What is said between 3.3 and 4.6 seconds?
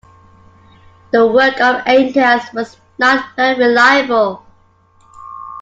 very reliable.